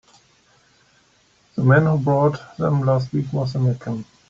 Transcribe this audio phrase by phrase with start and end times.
[1.55, 4.03] The man who bought them last week was American.